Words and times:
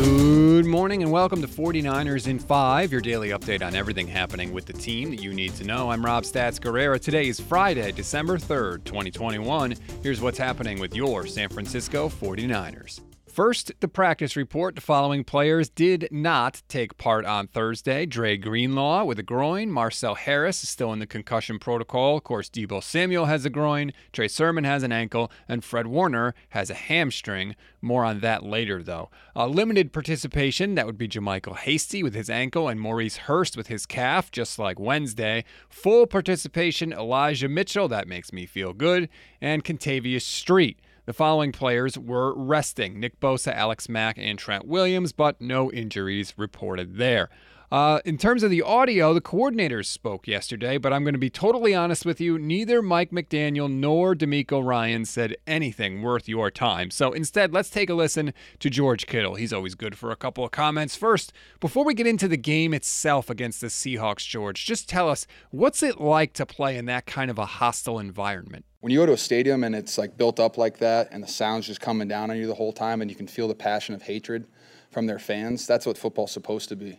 Good 0.00 0.64
morning 0.64 1.02
and 1.02 1.12
welcome 1.12 1.42
to 1.42 1.46
49ers 1.46 2.26
in 2.26 2.38
5, 2.38 2.90
your 2.90 3.02
daily 3.02 3.30
update 3.30 3.62
on 3.62 3.74
everything 3.74 4.06
happening 4.06 4.50
with 4.50 4.64
the 4.64 4.72
team 4.72 5.10
that 5.10 5.20
you 5.20 5.34
need 5.34 5.54
to 5.56 5.64
know. 5.64 5.90
I'm 5.90 6.02
Rob 6.02 6.24
Stats 6.24 6.58
Guerrera. 6.58 6.98
Today 6.98 7.28
is 7.28 7.38
Friday, 7.38 7.92
December 7.92 8.38
3rd, 8.38 8.84
2021. 8.84 9.74
Here's 10.02 10.22
what's 10.22 10.38
happening 10.38 10.80
with 10.80 10.96
your 10.96 11.26
San 11.26 11.50
Francisco 11.50 12.08
49ers. 12.08 13.00
First, 13.30 13.70
the 13.78 13.86
practice 13.86 14.34
report. 14.34 14.74
The 14.74 14.80
following 14.80 15.22
players 15.22 15.68
did 15.68 16.08
not 16.10 16.62
take 16.66 16.98
part 16.98 17.24
on 17.24 17.46
Thursday. 17.46 18.04
Dre 18.04 18.36
Greenlaw 18.36 19.04
with 19.04 19.20
a 19.20 19.22
groin. 19.22 19.70
Marcell 19.70 20.16
Harris 20.16 20.64
is 20.64 20.68
still 20.68 20.92
in 20.92 20.98
the 20.98 21.06
concussion 21.06 21.60
protocol. 21.60 22.16
Of 22.16 22.24
course, 22.24 22.50
Deebo 22.50 22.82
Samuel 22.82 23.26
has 23.26 23.44
a 23.44 23.50
groin. 23.50 23.92
Trey 24.12 24.26
Sermon 24.26 24.64
has 24.64 24.82
an 24.82 24.90
ankle. 24.90 25.30
And 25.46 25.62
Fred 25.62 25.86
Warner 25.86 26.34
has 26.48 26.70
a 26.70 26.74
hamstring. 26.74 27.54
More 27.80 28.04
on 28.04 28.18
that 28.18 28.42
later, 28.42 28.82
though. 28.82 29.10
Uh, 29.36 29.46
limited 29.46 29.92
participation. 29.92 30.74
That 30.74 30.86
would 30.86 30.98
be 30.98 31.08
JaMycal 31.08 31.56
Hasty 31.58 32.02
with 32.02 32.14
his 32.14 32.28
ankle 32.28 32.68
and 32.68 32.80
Maurice 32.80 33.16
Hurst 33.16 33.56
with 33.56 33.68
his 33.68 33.86
calf, 33.86 34.32
just 34.32 34.58
like 34.58 34.80
Wednesday. 34.80 35.44
Full 35.68 36.08
participation. 36.08 36.92
Elijah 36.92 37.48
Mitchell. 37.48 37.86
That 37.86 38.08
makes 38.08 38.32
me 38.32 38.44
feel 38.44 38.72
good. 38.72 39.08
And 39.40 39.64
Kentavius 39.64 40.22
Street. 40.22 40.80
The 41.06 41.14
following 41.14 41.50
players 41.50 41.96
were 41.98 42.34
resting 42.34 43.00
Nick 43.00 43.18
Bosa, 43.20 43.54
Alex 43.54 43.88
Mack, 43.88 44.18
and 44.18 44.38
Trent 44.38 44.66
Williams, 44.66 45.12
but 45.12 45.40
no 45.40 45.72
injuries 45.72 46.34
reported 46.36 46.96
there. 46.96 47.30
Uh, 47.70 48.00
in 48.04 48.18
terms 48.18 48.42
of 48.42 48.50
the 48.50 48.62
audio, 48.62 49.14
the 49.14 49.20
coordinators 49.20 49.86
spoke 49.86 50.26
yesterday, 50.26 50.76
but 50.76 50.92
I'm 50.92 51.04
going 51.04 51.14
to 51.14 51.20
be 51.20 51.30
totally 51.30 51.72
honest 51.72 52.04
with 52.04 52.20
you. 52.20 52.36
Neither 52.36 52.82
Mike 52.82 53.12
McDaniel 53.12 53.70
nor 53.70 54.16
DeMeco 54.16 54.64
Ryan 54.64 55.04
said 55.04 55.36
anything 55.46 56.02
worth 56.02 56.28
your 56.28 56.50
time. 56.50 56.90
So 56.90 57.12
instead, 57.12 57.52
let's 57.52 57.70
take 57.70 57.88
a 57.88 57.94
listen 57.94 58.34
to 58.58 58.70
George 58.70 59.06
Kittle. 59.06 59.36
He's 59.36 59.52
always 59.52 59.76
good 59.76 59.96
for 59.96 60.10
a 60.10 60.16
couple 60.16 60.44
of 60.44 60.50
comments. 60.50 60.96
First, 60.96 61.32
before 61.60 61.84
we 61.84 61.94
get 61.94 62.08
into 62.08 62.26
the 62.26 62.36
game 62.36 62.74
itself 62.74 63.30
against 63.30 63.60
the 63.60 63.68
Seahawks, 63.68 64.26
George, 64.26 64.66
just 64.66 64.88
tell 64.88 65.08
us 65.08 65.28
what's 65.50 65.84
it 65.84 66.00
like 66.00 66.32
to 66.32 66.46
play 66.46 66.76
in 66.76 66.86
that 66.86 67.06
kind 67.06 67.30
of 67.30 67.38
a 67.38 67.46
hostile 67.46 68.00
environment? 68.00 68.64
when 68.80 68.90
you 68.90 68.98
go 68.98 69.04
to 69.04 69.12
a 69.12 69.18
stadium 69.18 69.62
and 69.62 69.74
it's 69.74 69.98
like 69.98 70.16
built 70.16 70.40
up 70.40 70.56
like 70.56 70.78
that 70.78 71.06
and 71.12 71.22
the 71.22 71.28
sound's 71.28 71.66
just 71.66 71.82
coming 71.82 72.08
down 72.08 72.30
on 72.30 72.38
you 72.38 72.46
the 72.46 72.54
whole 72.54 72.72
time 72.72 73.02
and 73.02 73.10
you 73.10 73.14
can 73.14 73.26
feel 73.26 73.46
the 73.46 73.54
passion 73.54 73.94
of 73.94 74.00
hatred 74.00 74.46
from 74.90 75.06
their 75.06 75.18
fans 75.18 75.66
that's 75.66 75.84
what 75.84 75.98
football's 75.98 76.32
supposed 76.32 76.70
to 76.70 76.76
be 76.76 76.98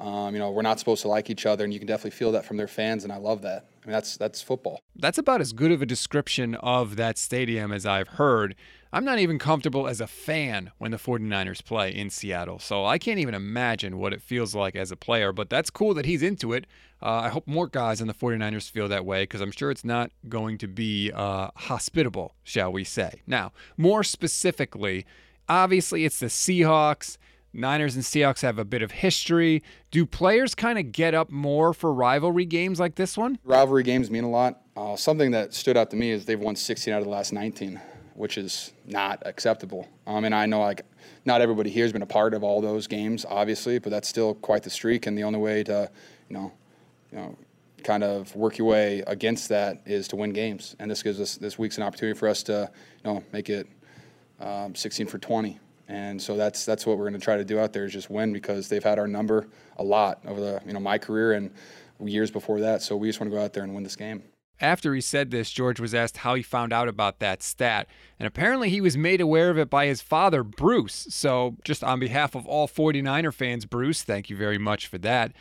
um, 0.00 0.34
you 0.34 0.40
know 0.40 0.50
we're 0.50 0.62
not 0.62 0.78
supposed 0.78 1.02
to 1.02 1.08
like 1.08 1.30
each 1.30 1.46
other 1.46 1.64
and 1.64 1.72
you 1.72 1.78
can 1.78 1.86
definitely 1.86 2.10
feel 2.10 2.32
that 2.32 2.44
from 2.44 2.56
their 2.56 2.68
fans 2.68 3.04
and 3.04 3.12
i 3.12 3.16
love 3.16 3.42
that 3.42 3.68
i 3.82 3.86
mean 3.86 3.92
that's 3.92 4.16
that's 4.16 4.42
football 4.42 4.80
that's 4.96 5.18
about 5.18 5.40
as 5.40 5.52
good 5.52 5.70
of 5.70 5.82
a 5.82 5.86
description 5.86 6.54
of 6.56 6.96
that 6.96 7.18
stadium 7.18 7.72
as 7.72 7.86
i've 7.86 8.08
heard 8.08 8.56
I'm 8.92 9.04
not 9.04 9.20
even 9.20 9.38
comfortable 9.38 9.86
as 9.86 10.00
a 10.00 10.08
fan 10.08 10.72
when 10.78 10.90
the 10.90 10.96
49ers 10.96 11.64
play 11.64 11.94
in 11.94 12.10
Seattle. 12.10 12.58
So 12.58 12.84
I 12.84 12.98
can't 12.98 13.20
even 13.20 13.34
imagine 13.34 13.98
what 13.98 14.12
it 14.12 14.20
feels 14.20 14.52
like 14.52 14.74
as 14.74 14.90
a 14.90 14.96
player, 14.96 15.32
but 15.32 15.48
that's 15.48 15.70
cool 15.70 15.94
that 15.94 16.06
he's 16.06 16.22
into 16.22 16.52
it. 16.52 16.66
Uh, 17.00 17.20
I 17.20 17.28
hope 17.28 17.46
more 17.46 17.68
guys 17.68 18.00
in 18.00 18.08
the 18.08 18.14
49ers 18.14 18.68
feel 18.68 18.88
that 18.88 19.06
way 19.06 19.22
because 19.22 19.40
I'm 19.40 19.52
sure 19.52 19.70
it's 19.70 19.84
not 19.84 20.10
going 20.28 20.58
to 20.58 20.66
be 20.66 21.12
uh, 21.12 21.50
hospitable, 21.54 22.34
shall 22.42 22.72
we 22.72 22.82
say. 22.82 23.22
Now, 23.28 23.52
more 23.76 24.02
specifically, 24.02 25.06
obviously 25.48 26.04
it's 26.04 26.18
the 26.18 26.26
Seahawks. 26.26 27.16
Niners 27.52 27.96
and 27.96 28.04
Seahawks 28.04 28.42
have 28.42 28.58
a 28.58 28.64
bit 28.64 28.82
of 28.82 28.90
history. 28.90 29.62
Do 29.90 30.06
players 30.06 30.54
kind 30.54 30.78
of 30.78 30.92
get 30.92 31.14
up 31.14 31.30
more 31.30 31.72
for 31.72 31.92
rivalry 31.92 32.44
games 32.44 32.78
like 32.78 32.94
this 32.94 33.16
one? 33.16 33.38
Rivalry 33.44 33.82
games 33.82 34.10
mean 34.10 34.24
a 34.24 34.30
lot. 34.30 34.62
Uh, 34.76 34.96
something 34.96 35.32
that 35.32 35.52
stood 35.52 35.76
out 35.76 35.90
to 35.90 35.96
me 35.96 36.10
is 36.10 36.24
they've 36.24 36.38
won 36.38 36.56
16 36.56 36.94
out 36.94 36.98
of 36.98 37.04
the 37.04 37.10
last 37.10 37.32
19 37.32 37.80
which 38.20 38.36
is 38.36 38.74
not 38.84 39.22
acceptable. 39.24 39.88
Um, 40.06 40.26
and 40.26 40.34
I 40.34 40.44
know 40.44 40.60
like 40.60 40.84
not 41.24 41.40
everybody 41.40 41.70
here 41.70 41.84
has 41.84 41.92
been 41.92 42.02
a 42.02 42.06
part 42.06 42.34
of 42.34 42.44
all 42.44 42.60
those 42.60 42.86
games, 42.86 43.24
obviously, 43.26 43.78
but 43.78 43.88
that's 43.88 44.08
still 44.08 44.34
quite 44.34 44.62
the 44.62 44.68
streak. 44.68 45.06
And 45.06 45.16
the 45.16 45.24
only 45.24 45.38
way 45.38 45.64
to, 45.64 45.90
you 46.28 46.36
know, 46.36 46.52
you 47.10 47.18
know, 47.18 47.38
kind 47.82 48.04
of 48.04 48.36
work 48.36 48.58
your 48.58 48.68
way 48.68 49.02
against 49.06 49.48
that 49.48 49.80
is 49.86 50.06
to 50.08 50.16
win 50.16 50.34
games. 50.34 50.76
And 50.78 50.90
this 50.90 51.02
gives 51.02 51.18
us 51.18 51.36
this 51.36 51.58
week's 51.58 51.78
an 51.78 51.82
opportunity 51.82 52.18
for 52.18 52.28
us 52.28 52.42
to, 52.42 52.70
you 53.02 53.10
know, 53.10 53.24
make 53.32 53.48
it 53.48 53.66
um, 54.38 54.74
16 54.74 55.06
for 55.06 55.16
20. 55.16 55.58
And 55.90 56.22
so 56.22 56.36
that's 56.36 56.64
that's 56.64 56.86
what 56.86 56.98
we're 56.98 57.08
going 57.08 57.18
to 57.18 57.24
try 57.24 57.36
to 57.36 57.44
do 57.44 57.58
out 57.58 57.72
there 57.72 57.84
is 57.84 57.92
just 57.92 58.10
win 58.10 58.32
because 58.32 58.68
they've 58.68 58.82
had 58.82 59.00
our 59.00 59.08
number 59.08 59.48
a 59.76 59.82
lot 59.82 60.20
over 60.24 60.40
the 60.40 60.62
you 60.64 60.72
know 60.72 60.78
my 60.78 60.98
career 60.98 61.32
and 61.32 61.50
years 62.00 62.30
before 62.30 62.60
that. 62.60 62.80
So 62.80 62.96
we 62.96 63.08
just 63.08 63.20
want 63.20 63.32
to 63.32 63.36
go 63.36 63.42
out 63.42 63.52
there 63.52 63.64
and 63.64 63.74
win 63.74 63.82
this 63.82 63.96
game. 63.96 64.22
After 64.60 64.94
he 64.94 65.00
said 65.00 65.30
this, 65.30 65.50
George 65.50 65.80
was 65.80 65.92
asked 65.94 66.18
how 66.18 66.34
he 66.34 66.42
found 66.42 66.72
out 66.72 66.86
about 66.86 67.18
that 67.18 67.42
stat, 67.42 67.88
and 68.18 68.26
apparently 68.26 68.68
he 68.70 68.80
was 68.80 68.96
made 68.96 69.20
aware 69.20 69.50
of 69.50 69.58
it 69.58 69.70
by 69.70 69.86
his 69.86 70.02
father, 70.02 70.44
Bruce. 70.44 71.06
So, 71.10 71.56
just 71.64 71.82
on 71.82 71.98
behalf 71.98 72.34
of 72.34 72.46
all 72.46 72.68
49er 72.68 73.32
fans, 73.32 73.64
Bruce, 73.64 74.02
thank 74.02 74.28
you 74.28 74.36
very 74.36 74.58
much 74.58 74.86
for 74.86 74.98
that 74.98 75.32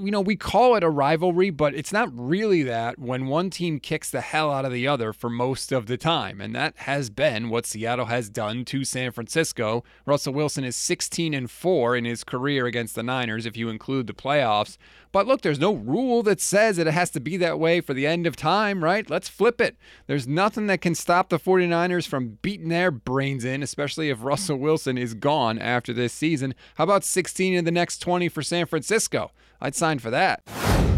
you 0.00 0.10
know, 0.10 0.20
we 0.20 0.36
call 0.36 0.76
it 0.76 0.82
a 0.82 0.90
rivalry, 0.90 1.50
but 1.50 1.74
it's 1.74 1.92
not 1.92 2.10
really 2.12 2.62
that 2.62 2.98
when 2.98 3.26
one 3.26 3.50
team 3.50 3.80
kicks 3.80 4.10
the 4.10 4.20
hell 4.20 4.50
out 4.50 4.64
of 4.64 4.72
the 4.72 4.86
other 4.86 5.12
for 5.12 5.30
most 5.30 5.72
of 5.72 5.86
the 5.86 5.96
time. 5.96 6.40
And 6.40 6.54
that 6.54 6.74
has 6.78 7.10
been 7.10 7.48
what 7.48 7.66
Seattle 7.66 8.06
has 8.06 8.28
done 8.28 8.64
to 8.66 8.84
San 8.84 9.12
Francisco. 9.12 9.84
Russell 10.06 10.34
Wilson 10.34 10.64
is 10.64 10.76
16 10.76 11.34
and 11.34 11.50
4 11.50 11.96
in 11.96 12.04
his 12.04 12.24
career 12.24 12.66
against 12.66 12.94
the 12.94 13.02
Niners 13.02 13.46
if 13.46 13.56
you 13.56 13.68
include 13.68 14.06
the 14.06 14.12
playoffs. 14.12 14.78
But 15.12 15.26
look, 15.26 15.42
there's 15.42 15.58
no 15.58 15.74
rule 15.74 16.22
that 16.22 16.40
says 16.40 16.78
that 16.78 16.86
it 16.86 16.94
has 16.94 17.10
to 17.10 17.20
be 17.20 17.36
that 17.36 17.58
way 17.58 17.82
for 17.82 17.92
the 17.92 18.06
end 18.06 18.26
of 18.26 18.34
time, 18.34 18.82
right? 18.82 19.08
Let's 19.08 19.28
flip 19.28 19.60
it. 19.60 19.76
There's 20.06 20.26
nothing 20.26 20.66
that 20.68 20.80
can 20.80 20.94
stop 20.94 21.28
the 21.28 21.38
49ers 21.38 22.08
from 22.08 22.38
beating 22.40 22.70
their 22.70 22.90
brains 22.90 23.44
in, 23.44 23.62
especially 23.62 24.08
if 24.08 24.24
Russell 24.24 24.56
Wilson 24.56 24.96
is 24.96 25.12
gone 25.12 25.58
after 25.58 25.92
this 25.92 26.14
season. 26.14 26.54
How 26.76 26.84
about 26.84 27.04
16 27.04 27.52
in 27.52 27.66
the 27.66 27.70
next 27.70 27.98
20 27.98 28.30
for 28.30 28.42
San 28.42 28.64
Francisco? 28.64 29.32
I'd 29.60 29.76
sign 29.82 29.98
for 29.98 30.10
that. 30.10 30.91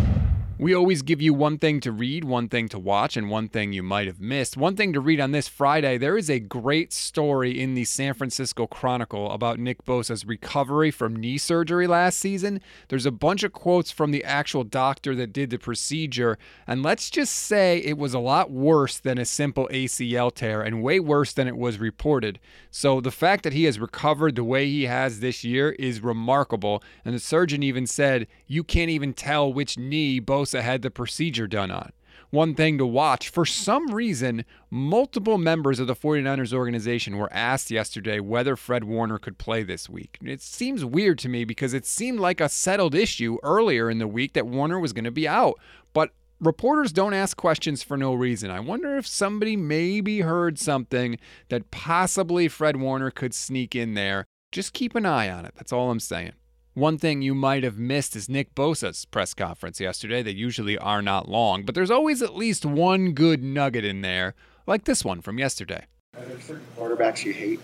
We 0.57 0.73
always 0.73 1.03
give 1.03 1.21
you 1.21 1.35
one 1.35 1.59
thing 1.59 1.81
to 1.81 1.91
read, 1.91 2.23
one 2.23 2.49
thing 2.49 2.69
to 2.69 2.79
watch, 2.79 3.17
and 3.17 3.29
one 3.29 3.49
thing 3.49 3.73
you 3.73 3.83
might 3.83 4.07
have 4.07 4.21
missed. 4.21 4.57
One 4.57 4.77
thing 4.77 4.93
to 4.93 5.01
read 5.01 5.19
on 5.19 5.33
this 5.33 5.49
Friday 5.49 5.99
there 5.99 6.17
is 6.17 6.31
a 6.31 6.39
great 6.39 6.93
story 6.93 7.61
in 7.61 7.75
the 7.75 7.85
San 7.85 8.15
Francisco 8.15 8.69
Chronicle 8.69 9.33
about 9.33 9.59
Nick 9.59 9.85
Bosa's 9.85 10.25
recovery 10.25 10.93
from 10.93 11.17
knee 11.17 11.39
surgery 11.39 11.89
last 11.89 12.21
season. 12.21 12.61
There's 12.87 13.05
a 13.05 13.11
bunch 13.11 13.43
of 13.43 13.53
quotes 13.53 13.91
from 13.91 14.13
the 14.13 14.23
actual 14.23 14.63
doctor 14.63 15.17
that 15.17 15.33
did 15.33 15.51
the 15.51 15.59
procedure, 15.59 16.39
and 16.69 16.85
let's 16.85 17.11
just 17.11 17.35
say 17.35 17.79
it 17.79 17.99
was 17.99 18.15
a 18.15 18.21
lot 18.21 18.53
worse 18.53 19.01
than 19.01 19.19
a 19.19 19.25
simple 19.25 19.69
ACL 19.73 20.33
tear 20.33 20.63
and 20.63 20.85
way 20.85 21.01
worse 21.01 21.33
than 21.33 21.49
it 21.49 21.57
was 21.57 21.79
reported. 21.79 22.39
So 22.71 23.01
the 23.01 23.11
fact 23.11 23.43
that 23.43 23.55
he 23.55 23.65
has 23.65 23.81
recovered 23.81 24.37
the 24.37 24.45
way 24.45 24.67
he 24.67 24.85
has 24.85 25.19
this 25.19 25.43
year 25.43 25.73
is 25.73 26.01
remarkable, 26.01 26.81
and 27.05 27.13
the 27.13 27.19
surgeon 27.19 27.65
even 27.65 27.89
said, 27.89 28.29
You 28.47 28.63
can't 28.63 28.91
even 28.91 29.15
tell 29.15 29.53
which 29.53 29.77
knee 29.77 30.21
Bosa 30.21 30.44
Bosa 30.45 30.61
had 30.61 30.83
the 30.83 30.91
procedure 30.91 31.47
done 31.47 31.71
on. 31.71 31.93
One 32.31 32.55
thing 32.55 32.79
to 32.79 32.87
watch 32.87 33.29
for 33.29 33.47
some 33.47 33.95
reason, 33.95 34.45
multiple 34.71 35.39
members 35.39 35.79
of 35.79 35.87
the 35.87 35.95
49ers 35.95 36.53
organization 36.53 37.17
were 37.17 37.33
asked 37.33 37.71
yesterday 37.71 38.19
whether 38.19 38.57
Fred 38.57 38.85
Warner 38.85 39.19
could 39.19 39.39
play 39.39 39.63
this 39.63 39.89
week. 39.89 40.19
It 40.23 40.43
seems 40.43 40.85
weird 40.85 41.19
to 41.21 41.29
me 41.29 41.45
because 41.45 41.75
it 41.75 41.87
seemed 41.87 42.19
like 42.21 42.41
a 42.41 42.49
settled 42.49 42.95
issue 42.95 43.39
earlier 43.43 43.89
in 43.89 43.99
the 43.99 44.09
week 44.09 44.33
that 44.33 44.47
Warner 44.47 44.81
was 44.81 44.93
going 44.93 45.05
to 45.05 45.11
be 45.11 45.29
out. 45.29 45.55
But 45.93 46.11
reporters 46.41 46.93
don't 46.93 47.15
ask 47.15 47.37
questions 47.37 47.83
for 47.83 47.97
no 47.97 48.15
reason. 48.15 48.51
I 48.51 48.61
wonder 48.61 48.97
if 48.97 49.07
somebody 49.07 49.57
maybe 49.57 50.21
heard 50.21 50.59
something 50.59 51.19
that 51.51 51.71
possibly 51.71 52.49
Fred 52.49 52.77
Warner 52.77 53.11
could 53.11 53.33
sneak 53.33 53.77
in 53.77 53.95
there. 53.95 54.25
Just 54.51 54.73
keep 54.73 54.95
an 54.95 55.07
eye 55.07 55.31
on 55.31 55.47
it. 55.47 55.55
That's 55.57 55.73
all 55.73 55.91
I'm 55.91 56.01
saying. 56.01 56.33
One 56.75 56.99
thing 56.99 57.23
you 57.23 57.37
might 57.37 57.63
have 57.63 57.79
missed 57.79 58.17
is 58.17 58.29
Nick 58.29 58.53
Bosa's 58.57 59.05
press 59.05 59.33
conference 59.33 59.79
yesterday. 59.79 60.25
They 60.25 60.33
usually 60.33 60.77
are 60.77 61.03
not 61.03 61.29
long, 61.29 61.63
but 61.63 61.77
there's 61.77 61.91
always 61.91 62.21
at 62.21 62.35
least 62.35 62.67
one 62.67 63.13
good 63.13 63.45
nugget 63.45 63.85
in 63.85 64.01
there, 64.01 64.35
like 64.67 64.83
this 64.83 65.05
one 65.05 65.21
from 65.21 65.39
yesterday. 65.39 65.85
Are 66.17 66.25
there 66.25 66.41
certain 66.41 66.67
quarterbacks 66.77 67.25
you 67.25 67.33
hate? 67.33 67.61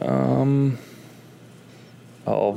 Um, 0.00 0.78
all 2.26 2.50
of 2.50 2.56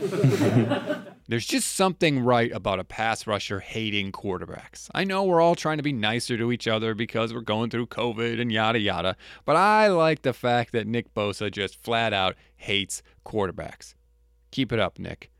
them. 0.00 1.04
There's 1.28 1.46
just 1.46 1.76
something 1.76 2.20
right 2.20 2.50
about 2.52 2.80
a 2.80 2.84
pass 2.84 3.26
rusher 3.26 3.60
hating 3.60 4.12
quarterbacks. 4.12 4.90
I 4.94 5.04
know 5.04 5.24
we're 5.24 5.40
all 5.40 5.54
trying 5.54 5.76
to 5.76 5.82
be 5.82 5.92
nicer 5.92 6.36
to 6.36 6.50
each 6.50 6.66
other 6.66 6.94
because 6.94 7.32
we're 7.32 7.40
going 7.40 7.70
through 7.70 7.86
COVID 7.86 8.40
and 8.40 8.50
yada 8.50 8.80
yada, 8.80 9.16
but 9.44 9.56
I 9.56 9.88
like 9.88 10.22
the 10.22 10.32
fact 10.32 10.72
that 10.72 10.86
Nick 10.86 11.14
Bosa 11.14 11.50
just 11.50 11.82
flat 11.82 12.12
out 12.12 12.34
hates 12.56 13.02
quarterbacks. 13.24 13.94
Keep 14.50 14.72
it 14.72 14.80
up, 14.80 14.98
Nick. 14.98 15.30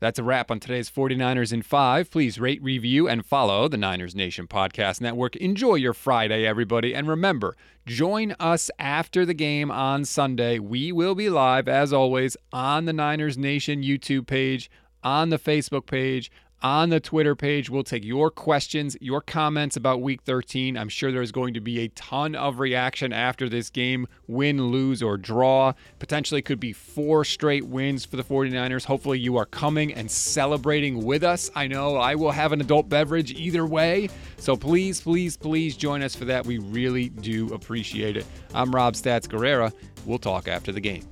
That's 0.00 0.20
a 0.20 0.22
wrap 0.22 0.50
on 0.52 0.60
today's 0.60 0.88
49ers 0.88 1.52
in 1.52 1.62
5. 1.62 2.10
Please 2.10 2.38
rate, 2.38 2.62
review, 2.62 3.08
and 3.08 3.26
follow 3.26 3.66
the 3.66 3.76
Niners 3.76 4.14
Nation 4.14 4.46
Podcast 4.46 5.00
Network. 5.00 5.34
Enjoy 5.36 5.74
your 5.74 5.92
Friday, 5.92 6.46
everybody. 6.46 6.94
And 6.94 7.08
remember, 7.08 7.56
join 7.84 8.36
us 8.38 8.70
after 8.78 9.26
the 9.26 9.34
game 9.34 9.72
on 9.72 10.04
Sunday. 10.04 10.60
We 10.60 10.92
will 10.92 11.16
be 11.16 11.28
live, 11.28 11.66
as 11.66 11.92
always, 11.92 12.36
on 12.52 12.84
the 12.84 12.92
Niners 12.92 13.36
Nation 13.36 13.82
YouTube 13.82 14.28
page, 14.28 14.70
on 15.02 15.30
the 15.30 15.38
Facebook 15.38 15.86
page, 15.86 16.30
on 16.62 16.90
the 16.90 17.00
Twitter 17.00 17.36
page. 17.36 17.70
We'll 17.70 17.84
take 17.84 18.04
your 18.04 18.30
questions, 18.30 18.96
your 19.00 19.20
comments 19.20 19.76
about 19.76 20.02
week 20.02 20.22
13. 20.22 20.76
I'm 20.76 20.88
sure 20.88 21.12
there's 21.12 21.32
going 21.32 21.54
to 21.54 21.60
be 21.60 21.80
a 21.80 21.88
ton 21.88 22.34
of 22.34 22.58
reaction 22.58 23.12
after 23.12 23.48
this 23.48 23.70
game 23.70 24.06
win, 24.26 24.68
lose, 24.68 25.02
or 25.02 25.16
draw. 25.16 25.72
Potentially 25.98 26.42
could 26.42 26.60
be 26.60 26.72
four 26.72 27.24
straight 27.24 27.66
wins 27.66 28.04
for 28.04 28.16
the 28.16 28.24
49ers. 28.24 28.84
Hopefully, 28.84 29.18
you 29.18 29.36
are 29.36 29.46
coming 29.46 29.94
and 29.94 30.10
celebrating 30.10 31.04
with 31.04 31.22
us. 31.22 31.50
I 31.54 31.66
know 31.66 31.96
I 31.96 32.14
will 32.14 32.32
have 32.32 32.52
an 32.52 32.60
adult 32.60 32.88
beverage 32.88 33.32
either 33.32 33.66
way. 33.66 34.08
So 34.36 34.56
please, 34.56 35.00
please, 35.00 35.36
please 35.36 35.76
join 35.76 36.02
us 36.02 36.14
for 36.14 36.24
that. 36.26 36.46
We 36.46 36.58
really 36.58 37.08
do 37.08 37.52
appreciate 37.54 38.16
it. 38.16 38.26
I'm 38.54 38.74
Rob 38.74 38.94
Stats 38.94 39.26
Guerrera. 39.26 39.72
We'll 40.04 40.18
talk 40.18 40.48
after 40.48 40.72
the 40.72 40.80
game. 40.80 41.06